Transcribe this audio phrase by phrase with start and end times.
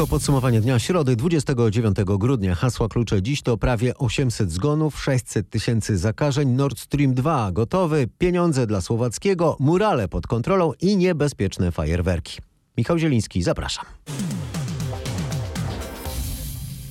[0.00, 2.54] To podsumowanie dnia środy 29 grudnia.
[2.54, 8.66] Hasła klucze dziś to prawie 800 zgonów, 600 tysięcy zakażeń, Nord Stream 2 gotowy, pieniądze
[8.66, 12.38] dla Słowackiego, murale pod kontrolą i niebezpieczne fajerwerki.
[12.78, 13.84] Michał Zieliński, zapraszam.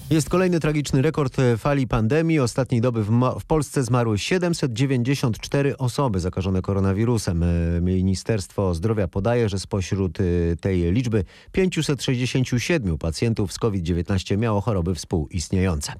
[0.09, 2.39] Jest kolejny tragiczny rekord fali pandemii.
[2.39, 7.45] Ostatniej doby w, w, Polsce zmarły 794 osoby zakażone koronawirusem.
[7.81, 15.93] Ministerstwo Zdrowia podaje, że spośród y, tej liczby 567 pacjentów z COVID-19 miało choroby współistniejące.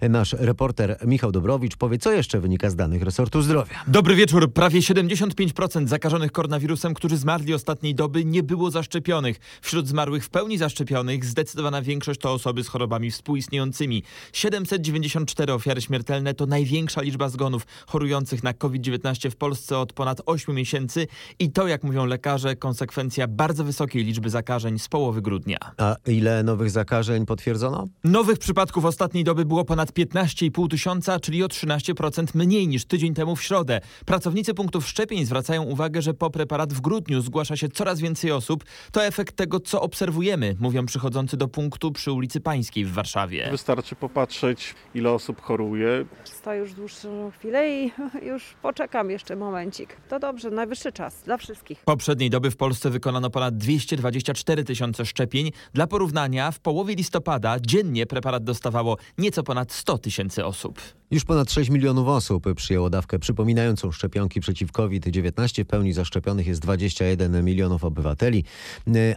[0.00, 3.84] Nasz reporter Michał Dobrowicz powie, co jeszcze wynika z danych resortu zdrowia.
[3.86, 4.52] Dobry wieczór.
[4.52, 9.40] Prawie 75% zakażonych koronawirusem, którzy zmarli ostatniej doby, nie było zaszczepionych.
[9.62, 14.02] Wśród zmarłych w pełni zaszczepionych zdecydowana większość to osoby z chorobami współistniejącymi istniejącymi.
[14.32, 20.54] 794 ofiary śmiertelne to największa liczba zgonów chorujących na COVID-19 w Polsce od ponad 8
[20.54, 21.06] miesięcy
[21.38, 25.58] i to, jak mówią lekarze, konsekwencja bardzo wysokiej liczby zakażeń z połowy grudnia.
[25.76, 27.88] A ile nowych zakażeń potwierdzono?
[28.04, 33.36] Nowych przypadków ostatniej doby było ponad 15,5 tysiąca, czyli o 13% mniej niż tydzień temu
[33.36, 33.80] w środę.
[34.06, 38.64] Pracownicy punktów szczepień zwracają uwagę, że po preparat w grudniu zgłasza się coraz więcej osób.
[38.92, 43.37] To efekt tego, co obserwujemy, mówią przychodzący do punktu przy ulicy Pańskiej w Warszawie.
[43.50, 46.04] Wystarczy popatrzeć, ile osób choruje.
[46.24, 47.92] Stoję już dłuższą chwilę i
[48.30, 49.96] już poczekam jeszcze momencik.
[50.08, 51.82] To dobrze, najwyższy czas dla wszystkich.
[51.84, 55.50] Poprzedniej doby w Polsce wykonano ponad 224 tysiące szczepień.
[55.72, 60.80] Dla porównania w połowie listopada dziennie preparat dostawało nieco ponad 100 tysięcy osób.
[61.10, 65.64] Już ponad 6 milionów osób przyjęło dawkę przypominającą szczepionki przeciw COVID-19.
[65.64, 68.44] W pełni zaszczepionych jest 21 milionów obywateli.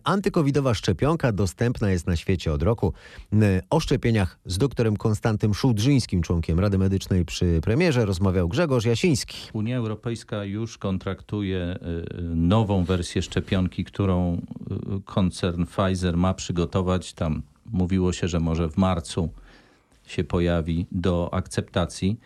[0.03, 2.93] Antykowidowa szczepionka dostępna jest na świecie od roku.
[3.69, 9.37] O szczepieniach z doktorem Konstantym Szułdrzyńskim, członkiem Rady Medycznej przy premierze, rozmawiał Grzegorz Jasiński.
[9.53, 11.79] Unia Europejska już kontraktuje
[12.35, 14.41] nową wersję szczepionki, którą
[15.05, 17.13] koncern Pfizer ma przygotować.
[17.13, 19.29] Tam mówiło się, że może w marcu
[20.05, 22.19] się pojawi do akceptacji.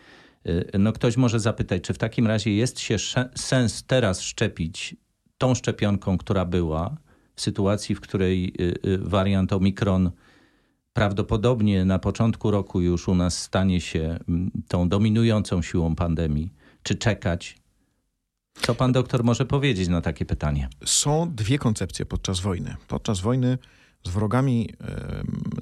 [0.78, 2.96] No ktoś może zapytać, czy w takim razie jest się
[3.34, 4.96] sens teraz szczepić
[5.38, 6.96] tą szczepionką, która była,
[7.34, 8.54] w sytuacji, w której
[8.98, 10.10] wariant Omikron
[10.92, 14.18] prawdopodobnie na początku roku już u nas stanie się
[14.68, 16.52] tą dominującą siłą pandemii,
[16.82, 17.56] czy czekać?
[18.60, 20.68] Co pan doktor może powiedzieć na takie pytanie?
[20.84, 22.76] Są dwie koncepcje podczas wojny.
[22.88, 23.58] Podczas wojny
[24.06, 24.70] z wrogami,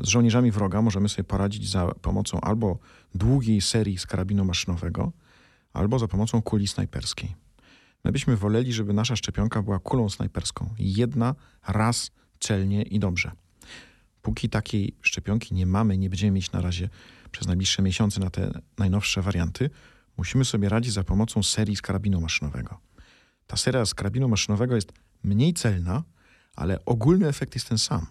[0.00, 2.78] z żołnierzami wroga możemy sobie poradzić za pomocą albo
[3.14, 5.12] długiej serii z karabinu maszynowego,
[5.72, 7.34] albo za pomocą kuli snajperskiej.
[8.04, 10.74] My byśmy woleli, żeby nasza szczepionka była kulą snajperską.
[10.78, 11.34] Jedna,
[11.68, 12.10] raz,
[12.40, 13.32] celnie i dobrze.
[14.22, 16.88] Póki takiej szczepionki nie mamy, nie będziemy mieć na razie
[17.30, 19.70] przez najbliższe miesiące na te najnowsze warianty,
[20.16, 22.78] musimy sobie radzić za pomocą serii z karabinu maszynowego.
[23.46, 26.02] Ta seria z karabinu maszynowego jest mniej celna,
[26.56, 28.06] ale ogólny efekt jest ten sam.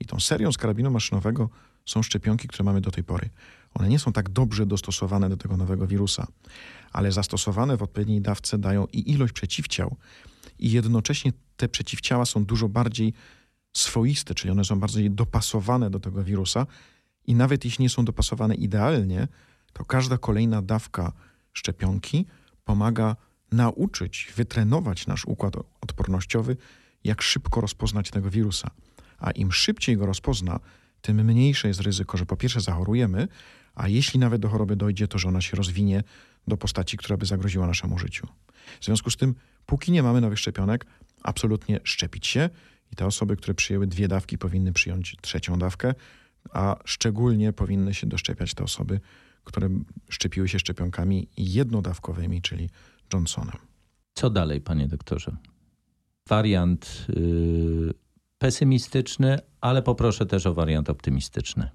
[0.00, 1.50] I tą serią z karabinu maszynowego
[1.86, 3.30] są szczepionki, które mamy do tej pory.
[3.74, 6.26] One nie są tak dobrze dostosowane do tego nowego wirusa,
[6.92, 9.96] ale zastosowane w odpowiedniej dawce dają i ilość przeciwciał,
[10.58, 13.12] i jednocześnie te przeciwciała są dużo bardziej
[13.72, 16.66] swoiste, czyli one są bardziej dopasowane do tego wirusa.
[17.26, 19.28] I nawet jeśli nie są dopasowane idealnie,
[19.72, 21.12] to każda kolejna dawka
[21.52, 22.26] szczepionki
[22.64, 23.16] pomaga
[23.52, 26.56] nauczyć, wytrenować nasz układ odpornościowy,
[27.04, 28.70] jak szybko rozpoznać tego wirusa
[29.18, 30.60] a im szybciej go rozpozna,
[31.00, 33.28] tym mniejsze jest ryzyko, że po pierwsze zachorujemy,
[33.74, 36.02] a jeśli nawet do choroby dojdzie, to że ona się rozwinie
[36.46, 38.26] do postaci, która by zagroziła naszemu życiu.
[38.80, 39.34] W związku z tym,
[39.66, 40.86] póki nie mamy nowych szczepionek,
[41.22, 42.50] absolutnie szczepić się
[42.92, 45.94] i te osoby, które przyjęły dwie dawki, powinny przyjąć trzecią dawkę,
[46.50, 49.00] a szczególnie powinny się doszczepiać te osoby,
[49.44, 49.68] które
[50.08, 52.70] szczepiły się szczepionkami jednodawkowymi, czyli
[53.12, 53.56] Johnsonem.
[54.14, 55.36] Co dalej, panie doktorze?
[56.28, 57.06] Wariant.
[57.08, 58.07] Yy
[58.38, 61.70] pesymistyczny, ale poproszę też o wariant optymistyczny.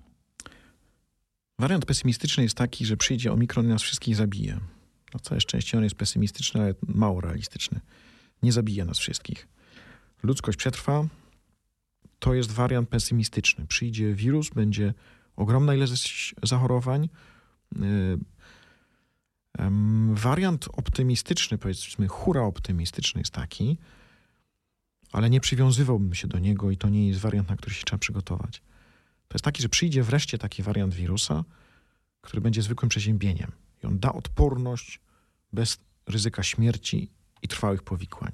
[1.60, 4.60] Wariant pesymistyczny jest taki, że przyjdzie omikron i nas wszystkich zabije.
[5.14, 7.80] Na całe szczęście on jest pesymistyczny, ale mało realistyczny.
[8.44, 9.48] Nie zabije nas wszystkich.
[10.24, 11.08] Ludzkość przetrwa.
[12.20, 13.68] To jest wariant pesymistyczny.
[13.68, 14.94] Przyjdzie wirus, będzie
[15.36, 17.10] ogromna ilość zachorowań.
[20.14, 23.78] Wariant optymistyczny, powiedzmy hura optymistyczny jest taki,
[25.14, 28.00] ale nie przywiązywałbym się do niego i to nie jest wariant, na który się trzeba
[28.00, 28.62] przygotować.
[29.28, 31.44] To jest taki, że przyjdzie wreszcie taki wariant wirusa,
[32.22, 33.52] który będzie zwykłym przeziębieniem
[33.84, 35.00] i on da odporność
[35.54, 35.78] bez
[36.08, 37.10] ryzyka śmierci
[37.42, 38.32] i trwałych powikłań.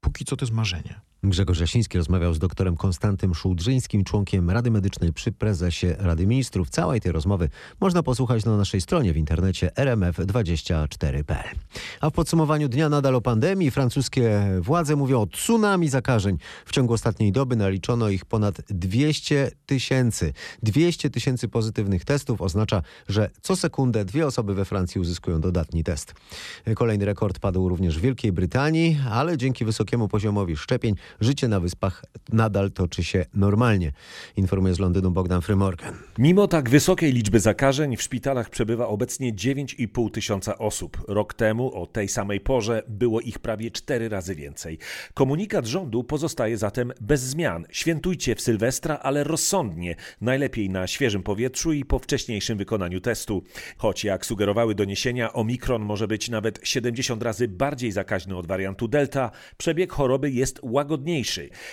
[0.00, 1.00] Póki co to jest marzenie.
[1.24, 6.70] Grzegorz Jasiński rozmawiał z doktorem Konstantym Szułdrzyńskim, członkiem Rady Medycznej przy prezesie Rady Ministrów.
[6.70, 7.48] Całej tej rozmowy
[7.80, 11.56] można posłuchać na naszej stronie w internecie rmf24.pl.
[12.00, 16.38] A w podsumowaniu dnia nadal o pandemii francuskie władze mówią o tsunami zakażeń.
[16.66, 20.32] W ciągu ostatniej doby naliczono ich ponad 200 tysięcy.
[20.62, 26.14] 200 tysięcy pozytywnych testów oznacza, że co sekundę dwie osoby we Francji uzyskują dodatni test.
[26.74, 32.04] Kolejny rekord padł również w Wielkiej Brytanii, ale dzięki wysokiemu poziomowi szczepień życie na wyspach
[32.32, 33.92] nadal toczy się normalnie.
[34.36, 35.94] Informuje z Londynu Bogdan Frymorgan.
[36.18, 41.04] Mimo tak wysokiej liczby zakażeń w szpitalach przebywa obecnie 9,5 tysiąca osób.
[41.08, 44.78] Rok temu o tej samej porze było ich prawie cztery razy więcej.
[45.14, 47.64] Komunikat rządu pozostaje zatem bez zmian.
[47.70, 53.42] Świętujcie w Sylwestra, ale rozsądnie, najlepiej na świeżym powietrzu i po wcześniejszym wykonaniu testu.
[53.76, 59.30] Choć jak sugerowały doniesienia, omikron może być nawet 70 razy bardziej zakaźny od wariantu Delta,
[59.56, 60.58] przebieg choroby jest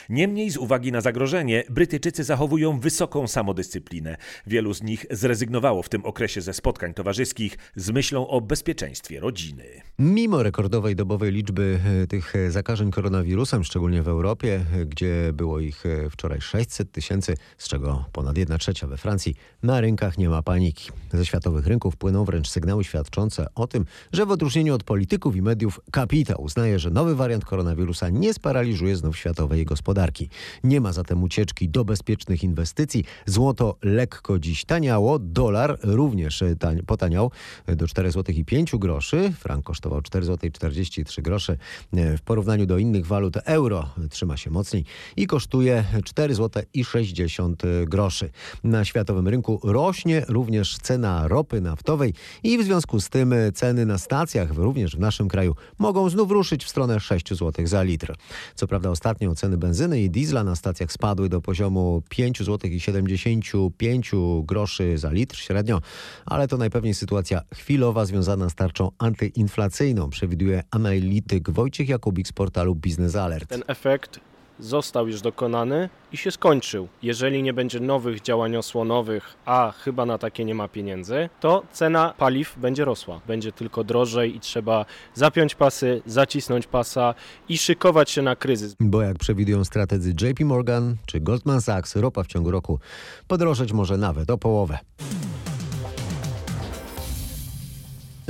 [0.09, 4.17] Niemniej z uwagi na zagrożenie, Brytyjczycy zachowują wysoką samodyscyplinę.
[4.47, 9.63] Wielu z nich zrezygnowało w tym okresie ze spotkań towarzyskich z myślą o bezpieczeństwie rodziny.
[9.99, 15.59] Mimo rekordowej dobowej liczby e, tych e, zakażeń koronawirusem, szczególnie w Europie, e, gdzie było
[15.59, 20.41] ich wczoraj 600 tysięcy, z czego ponad 1 trzecia we Francji, na rynkach nie ma
[20.41, 20.89] paniki.
[21.13, 25.41] Ze światowych rynków płyną wręcz sygnały świadczące o tym, że w odróżnieniu od polityków i
[25.41, 30.29] mediów kapitał uznaje, że nowy wariant koronawirusa nie sparaliżuje znów światowej gospodarki.
[30.63, 33.03] Nie ma zatem ucieczki do bezpiecznych inwestycji.
[33.25, 36.55] Złoto lekko dziś taniało, dolar również e,
[36.87, 37.31] potaniał
[37.65, 39.33] e, do 4 zł i 5 groszy.
[39.39, 41.57] Frank kosztował 4 zł i 43 grosze.
[41.93, 44.85] E, W porównaniu do innych walut euro trzyma się mocniej
[45.17, 48.29] i kosztuje 4 zł i 60 groszy.
[48.63, 52.13] Na światowym rynku rośnie również cena ropy naftowej
[52.43, 56.65] i w związku z tym ceny na stacjach, również w naszym kraju, mogą znów ruszyć
[56.65, 58.15] w stronę 6 zł za litr.
[58.55, 62.79] Co prawda ostatnio ceny benzyny i diesla na stacjach spadły do poziomu 5 zł i
[62.79, 64.11] 75
[64.43, 65.81] groszy za litr średnio,
[66.25, 72.75] ale to najpewniej sytuacja chwilowa związana z tarczą antyinflacyjną, przewiduje analityk Wojciech Jakubik z portalu
[72.75, 73.49] Biznes Alert.
[73.49, 74.28] Ten efekt
[74.59, 76.87] został już dokonany i się skończył.
[77.03, 82.13] Jeżeli nie będzie nowych działań osłonowych, a chyba na takie nie ma pieniędzy, to cena
[82.17, 83.21] paliw będzie rosła.
[83.27, 87.13] Będzie tylko drożej i trzeba zapiąć pasy, zacisnąć pasa
[87.49, 88.75] i szykować się na kryzys.
[88.79, 92.79] Bo jak przewidują strategzy JP Morgan czy Goldman Sachs, ropa w ciągu roku
[93.27, 94.77] podrożeć może nawet o połowę.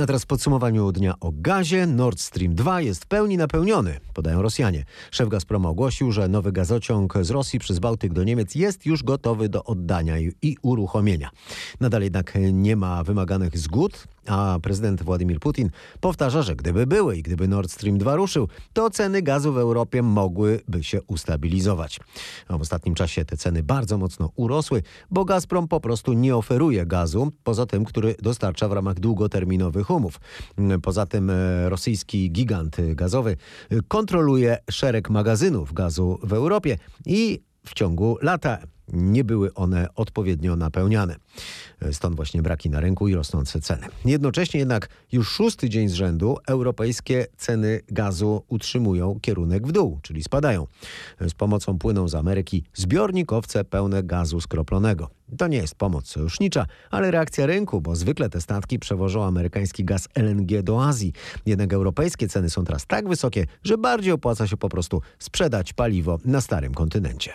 [0.00, 1.86] A teraz w podsumowaniu dnia o gazie.
[1.86, 4.84] Nord Stream 2 jest w pełni napełniony, podają Rosjanie.
[5.10, 9.48] Szef Gazpromu ogłosił, że nowy gazociąg z Rosji przez Bałtyk do Niemiec jest już gotowy
[9.48, 11.30] do oddania i, uruchomienia.
[11.80, 15.70] Nadal jednak nie ma wymaganych zgód, a prezydent Władimir Putin
[16.00, 20.02] powtarza, że gdyby były i gdyby Nord Stream 2 ruszył, to ceny gazu w Europie
[20.02, 22.00] mogłyby się ustabilizować.
[22.48, 26.86] A w ostatnim czasie te ceny bardzo mocno urosły, bo Gazprom po prostu nie oferuje
[26.86, 30.20] gazu, poza tym, który dostarcza w ramach długoterminowych umów.
[30.82, 33.36] Poza tym e, rosyjski gigant gazowy
[33.88, 38.58] kontroluje szereg magazynów gazu w Europie i w ciągu lata
[38.92, 41.16] nie były one odpowiednio napełniane.
[41.92, 43.86] Stąd właśnie braki na rynku i rosnące ceny.
[44.04, 50.22] Jednocześnie jednak już szósty dzień z rzędu europejskie ceny gazu utrzymują kierunek w dół, czyli
[50.22, 50.66] spadają.
[51.20, 55.10] Z pomocą płyną z Ameryki zbiornikowce pełne gazu skroplonego.
[55.40, 60.08] To nie jest pomoc sojusznicza, ale reakcja rynku, bo zwykle te statki przewożą amerykański gaz
[60.14, 61.12] LNG do Azji.
[61.46, 66.18] Jednak europejskie ceny są teraz tak wysokie, że bardziej opłaca się po prostu sprzedać paliwo
[66.24, 67.34] na starym kontynencie.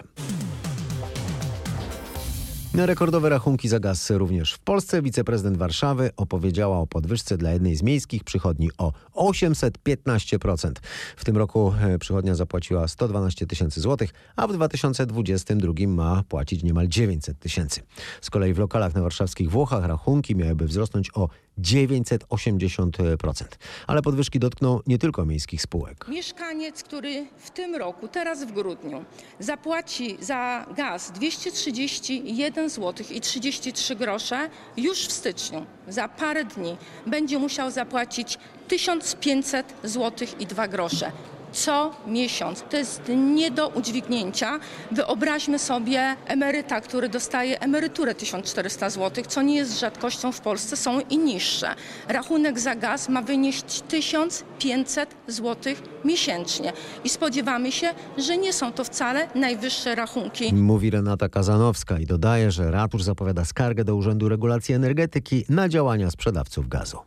[2.76, 7.76] Na rekordowe rachunki za gaz również w Polsce wiceprezydent Warszawy opowiedziała o podwyżce dla jednej
[7.76, 10.72] z miejskich przychodni o 815%.
[11.16, 16.88] W tym roku e, przychodnia zapłaciła 112 tysięcy złotych, a w 2022 ma płacić niemal
[16.88, 17.82] 900 tysięcy.
[18.22, 21.30] Z kolei w lokalach na warszawskich Włochach rachunki miałyby wzrosnąć o
[21.62, 23.46] 980%.
[23.88, 26.08] Ale podwyżki dotkną nie tylko miejskich spółek.
[26.08, 29.06] Mieszkaniec, który w tym roku, teraz w grudniu,
[29.40, 37.40] zapłaci za gaz 231 zł i 33 grosze, już w styczniu, za parę dni, będzie
[37.40, 41.12] musiał zapłacić 1500 zł i 2 grosze.
[41.56, 42.64] Co miesiąc.
[42.70, 43.02] To jest
[43.36, 44.60] nie do udźwignięcia.
[44.92, 51.00] Wyobraźmy sobie emeryta, który dostaje emeryturę 1400 zł, co nie jest rzadkością w Polsce, są
[51.10, 51.76] i niższe.
[52.08, 55.74] Rachunek za gaz ma wynieść 1500 zł
[56.06, 60.54] miesięcznie i spodziewamy się, że nie są to wcale najwyższe rachunki.
[60.54, 66.12] Mówi Renata Kazanowska i dodaje, że ratusz zapowiada skargę do Urzędu Regulacji Energetyki na działania
[66.12, 66.98] sprzedawców gazu.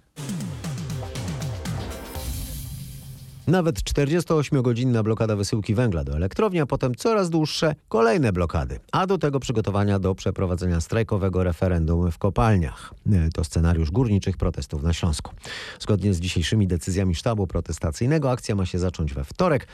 [3.49, 8.81] Nawet 48-godzinna blokada wysyłki węgla do elektrowni, a potem coraz dłuższe kolejne blokady.
[8.93, 12.95] A do tego przygotowania do przeprowadzenia strajkowego referendum w kopalniach.
[13.13, 15.35] E, To scenariusz górniczych protestów na Śląsku.
[15.81, 19.67] Zgodnie z dzisiejszymi decyzjami sztabu protestacyjnego akcja ma się zacząć we wtorek,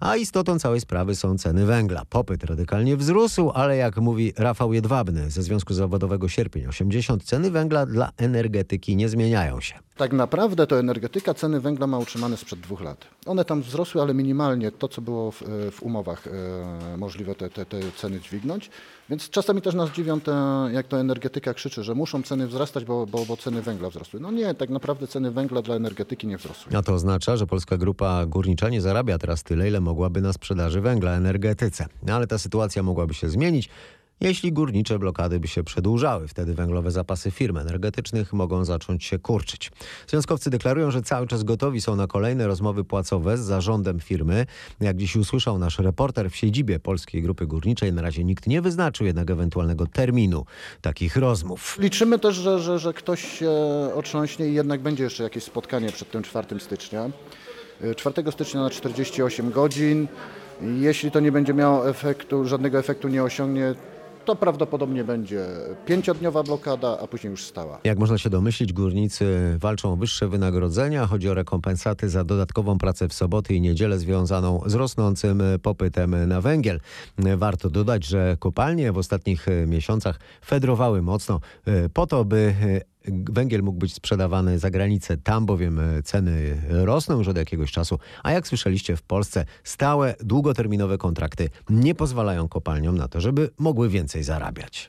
[0.00, 2.02] a istotą całej sprawy są ceny węgla.
[2.10, 7.86] Popyt radykalnie wzrósł, ale jak mówi Rafał Jedwabny ze Związku Zawodowego Sierpień 80, ceny węgla
[7.86, 9.74] dla energetyki nie zmieniają się.
[10.02, 13.06] Tak naprawdę to energetyka ceny węgla ma utrzymane sprzed dwóch lat.
[13.26, 15.42] One tam wzrosły, ale minimalnie to, co było w,
[15.72, 18.70] w umowach e, możliwe te, te, te ceny dźwignąć.
[19.10, 20.32] Więc czasami też nas dziwią, te,
[20.72, 24.20] jak to energetyka krzyczy, że muszą ceny wzrastać, bo, bo, bo ceny węgla wzrosły.
[24.20, 26.76] No nie, tak naprawdę ceny węgla dla energetyki nie wzrosły.
[26.76, 30.80] A to oznacza, że polska grupa górnicza nie zarabia teraz tyle, ile mogłaby na sprzedaży
[30.80, 31.86] węgla energetyce.
[32.02, 33.68] No ale ta sytuacja mogłaby się zmienić.
[34.20, 39.70] Jeśli górnicze blokady by się przedłużały, wtedy węglowe zapasy firm energetycznych mogą zacząć się kurczyć.
[40.08, 44.46] Związkowcy deklarują, że cały czas gotowi są na kolejne rozmowy płacowe z zarządem firmy.
[44.80, 49.06] Jak dziś usłyszał nasz reporter w siedzibie Polskiej Grupy Górniczej, na razie nikt nie wyznaczył
[49.06, 50.44] jednak ewentualnego terminu
[50.80, 51.76] takich rozmów.
[51.80, 53.50] Liczymy też, że, że, że ktoś się
[53.94, 57.10] otrząśnie i jednak będzie jeszcze jakieś spotkanie przed tym 4 stycznia.
[57.80, 60.08] E, 4 stycznia na 48 godzin.
[60.80, 63.74] Jeśli to nie będzie miało efektu, żadnego efektu nie osiągnie,
[64.24, 65.46] to prawdopodobnie będzie
[65.86, 67.78] pięciodniowa blokada, a później już stała.
[67.84, 71.06] Jak można się domyślić, górnicy walczą o wyższe wynagrodzenia.
[71.06, 76.40] Chodzi o rekompensaty za dodatkową pracę w soboty i niedzielę związaną z rosnącym popytem na
[76.40, 76.80] węgiel.
[77.36, 82.54] Warto dodać, że kopalnie w ostatnich miesiącach fedrowały mocno e, po to, by
[83.08, 85.16] węgiel mógł być sprzedawany za granicę.
[85.16, 87.98] Tam bowiem ceny rosną już od jakiegoś czasu.
[88.22, 93.88] A jak słyszeliście, w Polsce stałe, długoterminowe kontrakty nie pozwalają kopalniom na to, żeby mogły
[93.88, 94.88] więcej zarabiać.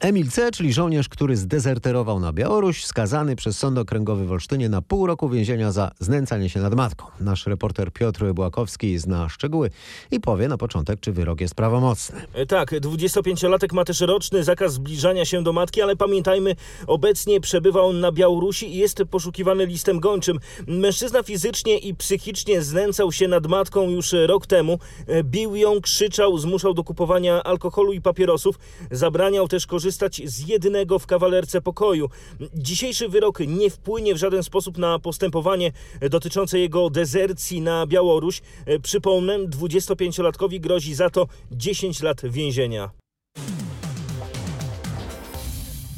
[0.00, 4.82] Emil C., czyli żołnierz, który zdezerterował na Białoruś, skazany przez sąd okręgowy w Olsztynie na
[4.82, 7.06] pół roku więzienia za znęcanie się nad matką.
[7.20, 9.70] Nasz reporter Piotr Błakowski zna szczegóły
[10.10, 12.20] i powie na początek, czy wyrok jest prawomocny.
[12.48, 18.00] Tak, 25-latek ma też roczny zakaz zbliżania się do matki, ale pamiętajmy, obecnie przebywa on
[18.00, 20.38] na Białorusi i jest poszukiwany listem gończym.
[20.66, 24.78] Mężczyzna fizycznie i psychicznie znęcał się nad matką już rok temu.
[25.24, 28.58] Bił ją, krzyczał, zmuszał do kupowania alkoholu i papierosów.
[28.90, 29.89] Zabraniał też korzystać
[30.24, 32.08] z jedynego w kawalerce pokoju.
[32.54, 35.72] Dzisiejszy wyrok nie wpłynie w żaden sposób na postępowanie
[36.10, 38.42] dotyczące jego dezercji na Białoruś.
[38.82, 42.99] Przypomnę, 25-latkowi grozi za to 10 lat więzienia.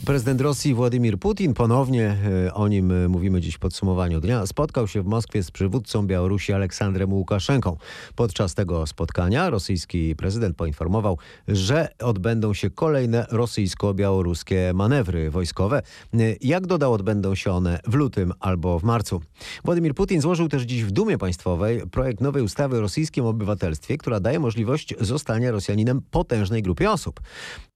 [0.07, 2.17] Prezydent Rosji Władimir Putin, ponownie
[2.47, 6.07] e, o nim e, mówimy dziś w podsumowaniu dnia, spotkał się w Moskwie z przywódcą
[6.07, 7.77] Białorusi Aleksandrem Łukaszenką.
[8.15, 11.19] Podczas tego spotkania rosyjski prezydent poinformował,
[11.49, 15.83] że odbędą się kolejne rosyjsko-białoruskie manewry wojskowe.
[16.15, 19.21] E, Jak dodał, odbędą się one w lutym albo w marcu.
[19.65, 24.21] Władimir Putin złożył też dziś w Dumie Państwowej projekt nowej ustawy o rosyjskim obywatelstwie, która
[24.21, 27.21] daje możliwość zostania Rosjaninem potężnej grupie osób.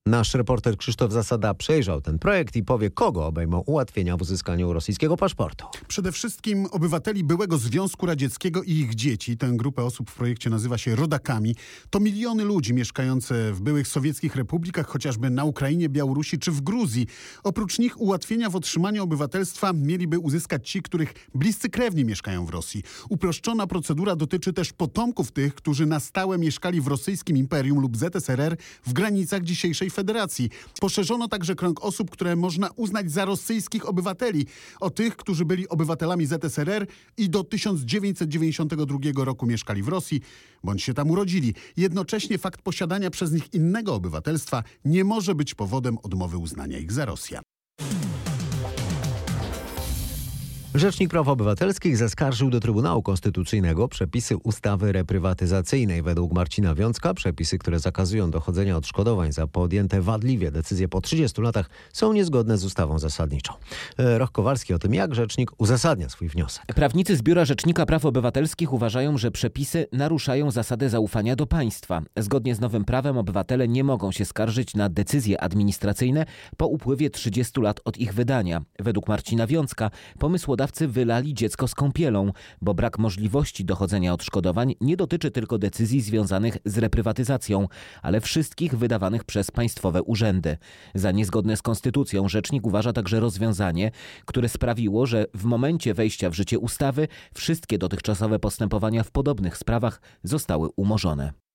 [0.07, 5.17] Nasz reporter Krzysztof Zasada przejrzał ten projekt i powie, kogo obejmą ułatwienia w uzyskaniu rosyjskiego
[5.17, 5.67] paszportu.
[5.89, 9.37] Przede wszystkim obywateli byłego Związku Radzieckiego i ich dzieci.
[9.37, 11.57] Tę grupę osób w projekcie nazywa się rodakami.
[11.91, 17.07] To miliony ludzi mieszkające w byłych sowieckich republikach, chociażby na Ukrainie, Białorusi czy w Gruzji.
[17.45, 22.83] Oprócz nich ułatwienia w otrzymaniu obywatelstwa mieliby uzyskać ci, których bliscy krewni mieszkają w Rosji.
[23.09, 28.57] Uproszczona procedura dotyczy też potomków tych, którzy na stałe mieszkali w rosyjskim imperium lub ZSRR
[28.87, 30.51] w granicach dzisiejszej Federacji.
[30.81, 34.47] Poszerzono także krąg osób, które można uznać za rosyjskich obywateli.
[34.81, 36.87] O tych, którzy byli obywatelami ZSRR
[37.17, 40.21] i do 1992 roku mieszkali w Rosji,
[40.65, 41.55] bądź się tam urodzili.
[41.77, 47.05] Jednocześnie fakt posiadania przez nich innego obywatelstwa nie może być powodem odmowy uznania ich za
[47.05, 47.56] Rosjan.
[50.77, 56.03] Rzecznik Praw Obywatelskich zaskarżył do Trybunału Konstytucyjnego przepisy ustawy reprywatyzacyjnej.
[56.03, 61.71] Według Marcina Wiącka przepisy, które zakazują dochodzenia odszkodowań za podjęte wadliwie decyzje po 30 latach
[61.93, 63.53] są niezgodne z ustawą zasadniczą.
[63.99, 66.65] E, Roch Kowalski o tym, jak rzecznik uzasadnia swój wniosek.
[66.75, 72.03] Prawnicy z Biura Rzecznika Praw Obywatelskich uważają, że przepisy naruszają zasadę zaufania do państwa.
[72.17, 77.61] Zgodnie z nowym prawem obywatele nie mogą się skarżyć na decyzje administracyjne po upływie 30
[77.61, 78.63] lat od ich wydania.
[78.79, 79.91] Według Marcina Wiącka
[80.89, 82.33] wylali dziecko z kąpielą,
[82.63, 87.69] bo brak możliwości dochodzenia odszkodowań nie dotyczy tylko decyzji związanych z reprywatyzacją,
[88.03, 90.57] ale wszystkich wydawanych przez państwowe urzędy.
[90.95, 93.91] Za niezgodne z konstytucją rzecznik uważa także rozwiązanie,
[94.25, 100.01] które sprawiło, że w momencie wejścia w życie ustawy wszystkie dotychczasowe postępowania w podobnych sprawach
[100.23, 101.46] zostały umorzone.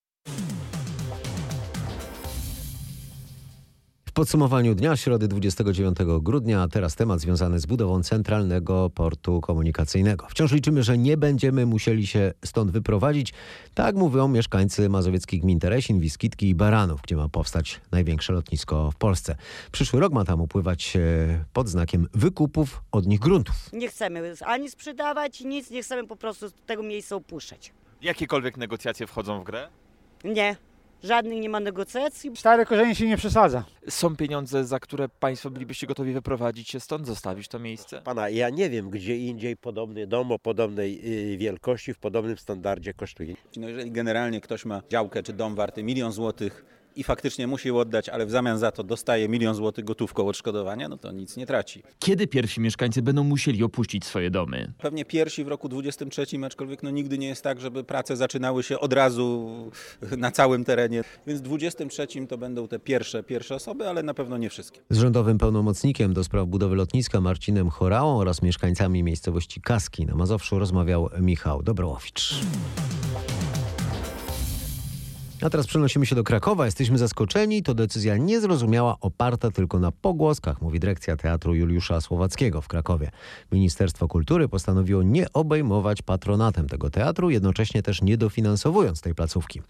[4.12, 10.28] W podsumowaniu dnia środy 29 grudnia, a teraz temat związany z budową centralnego portu komunikacyjnego.
[10.30, 13.34] Wciąż liczymy, że nie będziemy musieli się stąd wyprowadzić.
[13.74, 18.96] Tak mówią mieszkańcy mazowieckich gmin Teresin, Wiskitki i Baranów, gdzie ma powstać największe lotnisko w
[18.96, 19.36] Polsce.
[19.72, 21.00] Przyszły rok ma tam upływać e,
[21.54, 23.56] pod znakiem wykupów od nich gruntów.
[23.74, 27.74] Nie chcemy ani sprzedawać, nic, nie chcemy po prostu tego miejsca opuszczać.
[28.02, 29.68] Jakiekolwiek negocjacje wchodzą w grę?
[30.24, 30.56] Nie,
[31.04, 32.32] żadnych nie ma negocjacji.
[32.36, 33.64] Stare korzenie się nie przesadza.
[33.90, 38.02] Są pieniądze, za które państwo bylibyście gotowi wyprowadzić się stąd, zostawić to miejsce?
[38.02, 41.02] Pana, ja nie wiem, gdzie indziej podobny dom o podobnej
[41.34, 43.36] y, wielkości, w podobnym standardzie kosztuje.
[43.58, 48.10] No jeżeli generalnie ktoś ma działkę czy dom warty milion złotych i faktycznie musi oddać,
[48.10, 51.84] ale w zamian za to dostaje milion złotych gotówką odszkodowania, no to nic nie traci.
[52.00, 54.74] Kiedy pierwsi mieszkańcy będą musieli opuścić swoje domy?
[54.78, 58.80] Pewnie pierwsi w roku 23, aczkolwiek no nigdy nie jest tak, żeby prace zaczynały się
[58.80, 59.52] od razu
[60.18, 61.04] na całym terenie.
[61.28, 64.82] Więc w 23 to będą te pierwsze, pierwsze osoby, ale na pewno nie wszystkie.
[64.90, 70.60] Z rządowym pełnomocnikiem do spraw budowy lotniska Marcinem Chorałą oraz mieszkańcami miejscowości Kaski na Mazowszu
[70.60, 72.34] rozmawiał Michał Dobrołowicz.
[75.42, 76.66] A teraz przenosimy się do Krakowa.
[76.66, 77.64] Jesteśmy zaskoczeni.
[77.64, 83.12] To decyzja niezrozumiała, oparta tylko na pogłoskach, mówi dyrekcja Teatru Juliusza Słowackiego w Krakowie.
[83.52, 89.62] Ministerstwo Kultury postanowiło nie obejmować patronatem tego teatru, jednocześnie też nie dofinansowując tej placówki.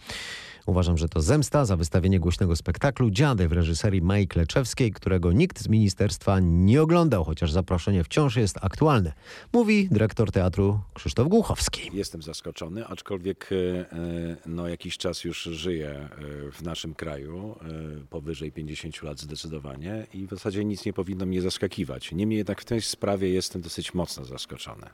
[0.66, 5.60] Uważam, że to zemsta za wystawienie głośnego spektaklu Dziady w reżyserii Mai Kleczewskiej, którego nikt
[5.60, 9.14] z ministerstwa nie oglądał, chociaż zaproszenie wciąż jest aktualne.
[9.54, 11.90] Mówi dyrektor teatru Krzysztof Głuchowski.
[11.94, 16.10] Jestem zaskoczony, aczkolwiek e, no, jakiś czas już żyję e,
[16.52, 21.42] w naszym kraju, e, powyżej 50 lat zdecydowanie i w zasadzie nic nie powinno mnie
[21.42, 22.12] zaskakiwać.
[22.12, 24.90] Niemniej jednak w tej sprawie jestem dosyć mocno zaskoczony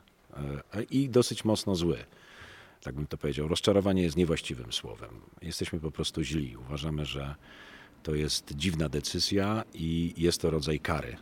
[0.90, 1.98] i dosyć mocno zły
[2.82, 3.48] tak bym to powiedział.
[3.48, 5.10] Rozczarowanie jest niewłaściwym słowem.
[5.42, 6.56] Jesteśmy po prostu źli.
[6.56, 7.34] Uważamy, że
[8.02, 11.16] to jest dziwna decyzja i jest to rodzaj kary.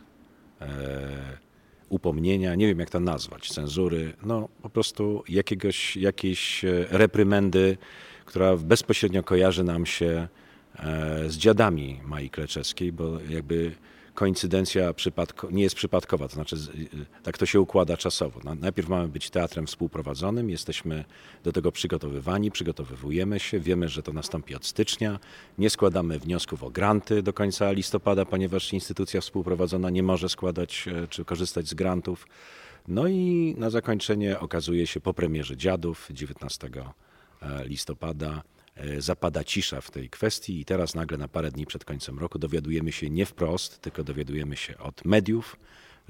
[0.61, 1.37] E,
[1.89, 7.77] upomnienia, nie wiem jak to nazwać, cenzury, no po prostu jakiegoś, jakiejś reprymendy,
[8.25, 10.27] która bezpośrednio kojarzy nam się
[10.75, 13.71] e, z dziadami Mai Kleczewskiej, bo jakby
[14.17, 16.55] koincydencja przypadko, nie jest przypadkowa, to znaczy
[17.23, 18.39] tak to się układa czasowo.
[18.59, 21.05] Najpierw mamy być teatrem współprowadzonym, jesteśmy
[21.43, 25.19] do tego przygotowywani, przygotowywujemy się, wiemy, że to nastąpi od stycznia.
[25.57, 31.07] Nie składamy wniosków o granty do końca listopada, ponieważ instytucja współprowadzona nie może składać e,
[31.07, 32.27] czy korzystać z grantów.
[32.87, 36.69] No i na zakończenie okazuje się po premierze Dziadów 19
[37.41, 38.43] e, listopada
[38.97, 42.91] zapada cisza w tej kwestii i teraz nagle na parę dni przed końcem roku dowiadujemy
[42.91, 45.57] się nie wprost, tylko dowiadujemy się od mediów,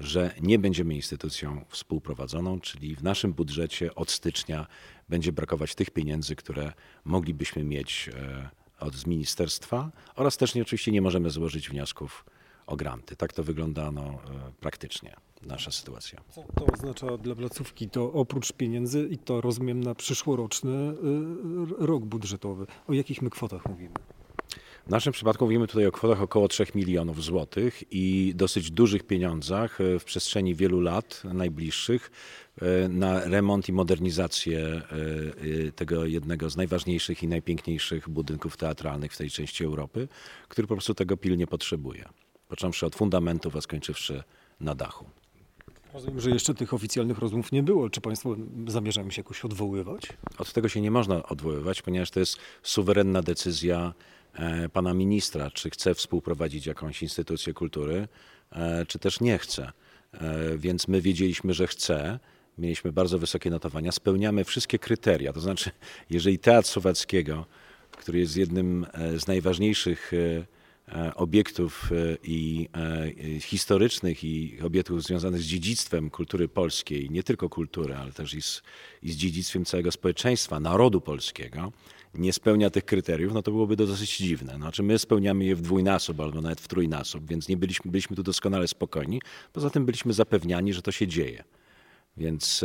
[0.00, 4.66] że nie będziemy instytucją współprowadzoną, czyli w naszym budżecie od stycznia
[5.08, 6.72] będzie brakować tych pieniędzy, które
[7.04, 8.48] moglibyśmy mieć e,
[8.80, 12.24] od z ministerstwa oraz też nie, oczywiście nie możemy złożyć wniosków
[12.66, 13.16] o granty.
[13.16, 16.20] Tak to wygląda no, e, praktycznie nasza sytuacja.
[16.30, 17.90] Co to oznacza dla placówki?
[17.90, 22.66] To oprócz pieniędzy i to rozumiem na przyszłoroczny y, rok budżetowy.
[22.88, 23.94] O jakich my kwotach mówimy?
[24.86, 29.80] W naszym przypadku mówimy tutaj o kwotach około 3 milionów złotych i dosyć dużych pieniądzach
[29.80, 32.10] e, w przestrzeni wielu lat najbliższych
[32.62, 34.82] e, na remont i modernizację
[35.76, 40.08] tego jednego z najważniejszych i najpiękniejszych budynków teatralnych w tej części Europy,
[40.48, 42.04] który po prostu tego pilnie potrzebuje.
[42.48, 44.22] Począwszy od fundamentów, a skończywszy
[44.60, 45.17] na dachu.
[45.98, 47.90] Rozumiem, że jeszcze tych oficjalnych rozmów nie było.
[47.90, 50.02] Czy Państwo zamierzają się jakoś odwoływać?
[50.38, 53.94] Od tego się nie można odwoływać, ponieważ to jest suwerenna decyzja
[54.34, 58.08] e, pana ministra, czy chce współprowadzić jakąś instytucję kultury,
[58.52, 59.72] e, czy też nie chce.
[60.12, 62.18] E, więc my wiedzieliśmy, że chce.
[62.58, 63.92] Mieliśmy bardzo wysokie notowania.
[63.92, 65.32] Spełniamy wszystkie kryteria.
[65.32, 65.70] To znaczy,
[66.10, 67.46] jeżeli Teatr Słowackiego,
[67.90, 68.86] który jest jednym
[69.18, 70.12] z najważniejszych
[71.14, 72.68] obiektów e, i
[73.36, 78.42] e, historycznych i obiektów związanych z dziedzictwem kultury polskiej, nie tylko kultury, ale też i
[78.42, 78.62] z,
[79.02, 81.72] i z dziedzictwem całego społeczeństwa, narodu polskiego,
[82.14, 84.56] nie spełnia tych kryteriów, no to byłoby to dosyć dziwne.
[84.56, 88.22] Znaczy my spełniamy je w dwójnasób albo nawet w trójnasób, więc nie byliśmy, byliśmy tu
[88.22, 89.20] doskonale spokojni.
[89.52, 91.44] Poza tym byliśmy zapewniani, że to się dzieje.
[92.16, 92.64] Więc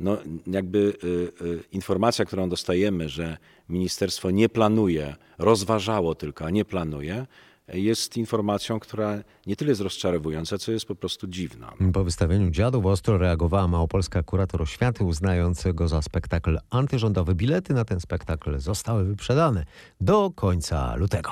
[0.00, 1.06] no, jakby y,
[1.44, 3.36] y, informacja, którą dostajemy, że
[3.68, 7.26] ministerstwo nie planuje, rozważało tylko, a nie planuje,
[7.74, 11.72] jest informacją, która nie tyle jest rozczarowująca, co jest po prostu dziwna.
[11.92, 17.34] Po wystawieniu dziadów ostro reagowała małopolska kurator oświaty, uznając go za spektakl antyrządowy.
[17.34, 19.64] Bilety na ten spektakl zostały wyprzedane
[20.00, 21.30] do końca lutego.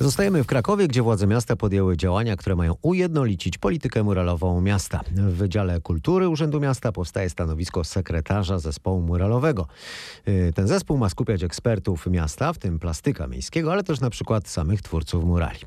[0.00, 5.00] Zostajemy w Krakowie, gdzie władze miasta podjęły działania, które mają ujednolicić politykę muralową miasta.
[5.10, 9.66] W Wydziale Kultury Urzędu Miasta powstaje stanowisko sekretarza zespołu muralowego.
[10.28, 14.48] Y, Ten zespół ma skupiać ekspertów miasta, w tym plastyka miejskiego, ale też na przykład
[14.48, 15.58] samych twórców murali.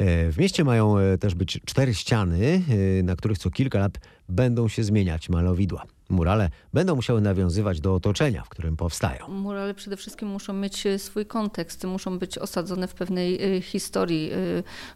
[0.00, 2.62] Y, W mieście mają y, też być cztery ściany,
[3.02, 5.82] na których co kilka lat będą się zmieniać malowidła.
[6.08, 9.28] Murale będą musiały nawiązywać do otoczenia, w którym powstają.
[9.28, 14.30] Murale przede wszystkim muszą mieć e, swój kontekst, muszą być osadzone w pewnej e, historii,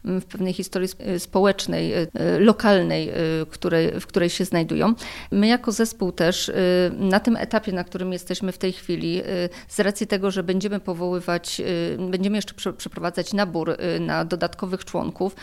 [0.04, 1.92] e, w pewnej historii sp- społecznej,
[2.38, 3.10] lokalnej,
[3.50, 4.94] której, w której się znajdują.
[5.30, 6.52] My jako zespół też
[6.98, 9.22] na tym etapie, na którym jesteśmy w tej chwili,
[9.68, 11.62] z racji tego, że będziemy powoływać,
[12.10, 15.36] będziemy jeszcze prze- przeprowadzać nabór na dodatkowych członków,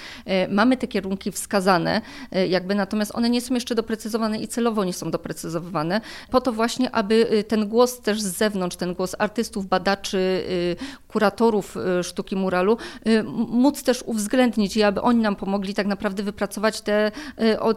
[0.50, 2.02] mamy te kierunki wskazane,
[2.50, 5.55] jakby natomiast one nie są jeszcze doprecyzowane i celowo nie są doprecyzowane,
[6.32, 10.76] po to właśnie, aby y, ten głos też z zewnątrz, ten głos artystów, badaczy, y,
[11.08, 12.78] kuratorów y, sztuki muralu,
[13.50, 17.12] móc też uwzględnić i aby oni nam pomogli tak naprawdę wypracować tę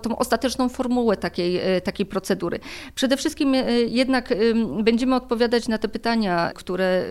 [0.02, 2.60] tą ostateczną formułę takiej, takiej procedury.
[2.94, 3.54] Przede wszystkim
[3.88, 4.34] jednak
[4.82, 7.04] będziemy odpowiadać na te pytania, które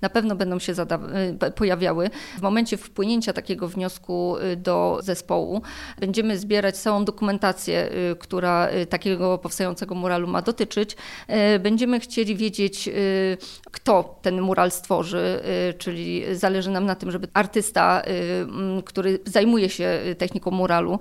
[0.00, 0.74] na pewno będą się
[1.56, 2.10] pojawiały.
[2.38, 5.62] W momencie wpłynięcia takiego wniosku do zespołu
[6.00, 10.96] będziemy zbierać całą dokumentację, która takiego powstającego muralu ma dotyczyć.
[11.56, 12.92] Y, Będziemy chcieli wiedzieć, y,
[13.64, 18.02] kto ten mural stworzy, y, czyli zależy nam na tym, żeby artysta,
[18.84, 20.98] który zajmuje się techniką muralu,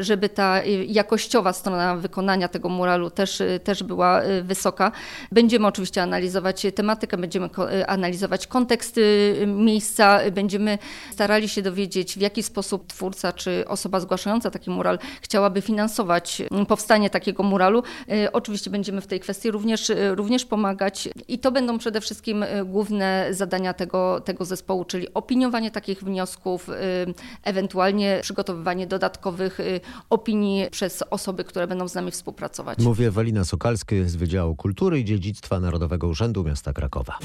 [0.00, 4.92] żeby ta jakościowa strona wykonania tego muralu też, też była wysoka.
[5.32, 7.48] Będziemy oczywiście analizować tematykę, będziemy
[7.86, 9.00] analizować kontekst
[9.46, 10.78] miejsca, będziemy
[11.12, 17.10] starali się dowiedzieć, w jaki sposób twórca czy osoba zgłaszająca taki mural chciałaby finansować powstanie
[17.10, 17.82] takiego muralu.
[18.24, 22.42] Y, Oczywiście będziemy w tej kwestii również, y, również pomagać i to będą przede wszystkim
[22.42, 26.70] y, główne zadania tego, tego zespołu, czyli opiniowanie takich wniosków,
[27.44, 29.58] ewentualnie przygotowywanie dodatkowych
[30.10, 32.78] opinii przez osoby, które będą z nami współpracować.
[32.78, 37.18] Mówi Ewelina Sokalski z Wydziału Kultury i Dziedzictwa Narodowego Urzędu Miasta Krakowa.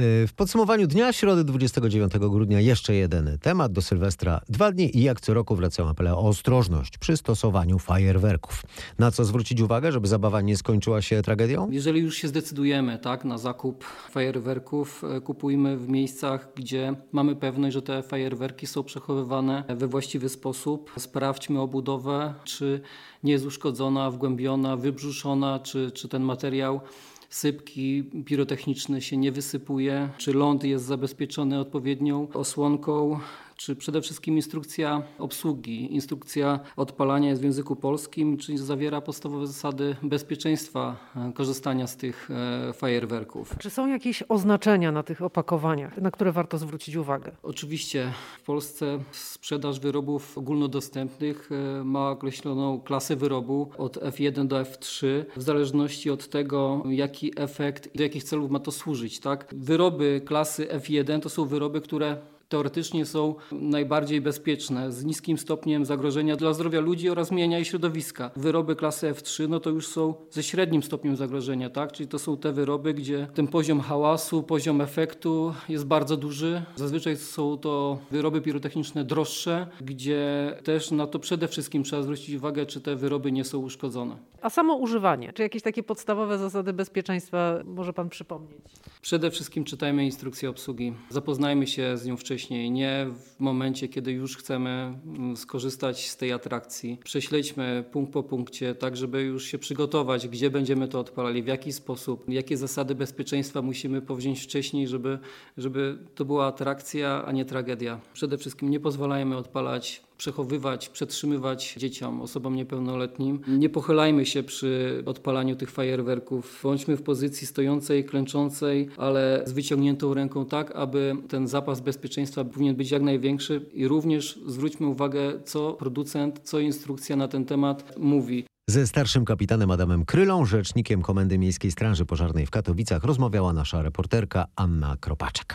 [0.00, 3.72] W podsumowaniu dnia środy 29 grudnia jeszcze jeden temat.
[3.72, 8.62] Do Sylwestra dwa dni i jak co roku wracają apele o ostrożność przy stosowaniu fajerwerków.
[8.98, 11.70] Na co zwrócić uwagę, żeby zabawa nie skończyła się tragedią?
[11.70, 17.74] Jeżeli już się zdecydujemy tak, na zakup fajerwerków, e, kupujmy w miejscach, gdzie mamy pewność,
[17.74, 20.92] że te fajerwerki są przechowywane we właściwy sposób.
[20.98, 22.80] Sprawdźmy obudowę, czy
[23.22, 26.80] nie jest uszkodzona, wgłębiona, wybrzuszona, czy, czy ten materiał
[27.28, 33.20] sypki pirotechniczny się nie wysypuje, czy ląd jest zabezpieczony odpowiednią osłonką,
[33.58, 39.96] czy przede wszystkim instrukcja obsługi, instrukcja odpalania jest w języku polskim, czyli zawiera podstawowe zasady
[40.02, 43.54] bezpieczeństwa e, korzystania z tych e, fajerwerków.
[43.58, 47.32] Czy są jakieś oznaczenia na tych opakowaniach, na które warto zwrócić uwagę?
[47.42, 55.06] Oczywiście w Polsce sprzedaż wyrobów ogólnodostępnych e, ma określoną klasę wyrobu od F1 do F3
[55.36, 59.20] w zależności od tego, jaki efekt i do jakich celów ma to służyć.
[59.20, 59.46] Tak?
[59.52, 62.16] Wyroby klasy F1 to są wyroby, które
[62.48, 68.30] teoretycznie są najbardziej bezpieczne, z niskim stopniem zagrożenia dla zdrowia ludzi oraz mienia i środowiska.
[68.36, 71.92] Wyroby klasy F3 no to już są ze średnim stopniem zagrożenia, tak?
[71.92, 76.62] czyli to są te wyroby, gdzie ten poziom hałasu, poziom efektu jest bardzo duży.
[76.76, 82.66] Zazwyczaj są to wyroby pirotechniczne droższe, gdzie też na to przede wszystkim trzeba zwrócić uwagę,
[82.66, 84.16] czy te wyroby nie są uszkodzone.
[84.42, 88.62] A samo używanie, czy jakieś takie podstawowe zasady bezpieczeństwa może Pan przypomnieć?
[89.02, 90.92] Przede wszystkim czytajmy instrukcję obsługi.
[91.10, 92.37] Zapoznajmy się z nią wcześniej,
[92.70, 96.98] nie w momencie, kiedy już chcemy mm, skorzystać z tej atrakcji.
[97.04, 101.72] Prześledźmy punkt po punkcie, tak żeby już się przygotować, gdzie będziemy to odpalali, w jaki
[101.72, 105.18] sposób, jakie zasady bezpieczeństwa musimy powziąć wcześniej, żeby,
[105.56, 108.00] żeby to była atrakcja, a nie tragedia.
[108.12, 113.40] Przede wszystkim nie pozwalajmy odpalać przechowywać, przetrzymywać dzieciom, osobom niepełnoletnim.
[113.48, 116.60] Nie pochylajmy się przy odpalaniu tych fajerwerków.
[116.62, 122.76] Bądźmy w pozycji stojącej, klęczącej, ale z wyciągniętą ręką tak, aby ten zapas bezpieczeństwa powinien
[122.76, 128.44] być jak największy i również zwróćmy uwagę, co producent, co instrukcja na ten temat mówi.
[128.70, 134.46] Ze starszym kapitanem Adamem Krylą, rzecznikiem Komendy Miejskiej Straży Pożarnej w Katowicach, rozmawiała nasza reporterka
[134.56, 135.54] Anna Kropaczek.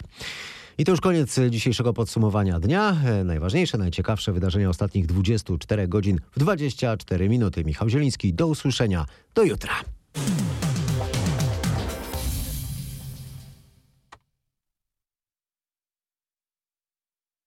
[0.77, 2.97] I to już koniec dzisiejszego podsumowania dnia.
[3.05, 7.63] E, Najważniejsze, najciekawsze wydarzenia ostatnich 24 godzin w 24 minuty.
[7.65, 9.05] Michał Zieliński, do usłyszenia.
[9.35, 9.73] Do jutra.